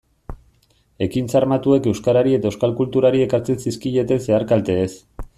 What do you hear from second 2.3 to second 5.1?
eta euskal kulturari ekartzen zizkieten zehar-kalteez.